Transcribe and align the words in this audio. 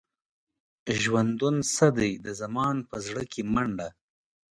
ژوندون 1.01 1.55
څه 1.73 1.87
دی؟ 1.97 2.11
د 2.25 2.27
زمان 2.41 2.75
په 2.89 2.97
زړه 3.05 3.23
کې 3.31 3.41
منډه. 3.53 3.89